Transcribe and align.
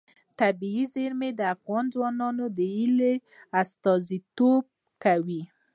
طبیعي 0.39 0.83
زیرمې 0.93 1.29
د 1.35 1.41
افغان 1.55 1.85
ځوانانو 1.93 2.45
د 2.57 2.57
هیلو 2.75 3.11
استازیتوب 3.61 4.63
کوي. 5.03 5.41